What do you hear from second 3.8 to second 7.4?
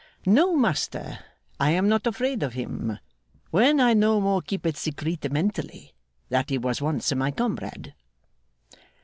no more keep it secrettementally that he was once my